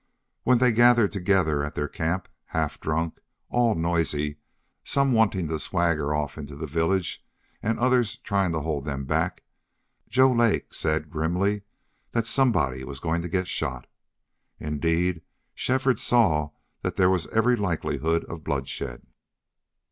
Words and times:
When 0.41 0.57
they 0.57 0.71
gathered 0.71 1.11
together 1.11 1.63
at 1.63 1.75
their 1.75 1.87
camp, 1.87 2.27
half 2.45 2.79
drunk, 2.79 3.19
all 3.49 3.75
noisy, 3.75 4.37
some 4.83 5.11
wanting 5.13 5.47
to 5.49 5.59
swagger 5.59 6.11
off 6.15 6.39
into 6.39 6.55
the 6.55 6.65
village 6.65 7.23
and 7.61 7.77
others 7.79 8.15
trying 8.17 8.51
to 8.53 8.61
hold 8.61 8.83
them 8.83 9.05
back, 9.05 9.43
Joe 10.09 10.31
Lake 10.31 10.73
said, 10.73 11.11
grimly, 11.11 11.61
that 12.13 12.25
somebody 12.25 12.83
was 12.83 12.99
going 12.99 13.21
to 13.21 13.29
get 13.29 13.47
shot. 13.47 13.85
Indeed, 14.59 15.21
Shefford 15.53 15.99
saw 15.99 16.49
that 16.81 16.95
there 16.95 17.11
was 17.11 17.27
every 17.27 17.55
likelihood 17.55 18.23
of 18.25 18.43
bloodshed. 18.43 19.05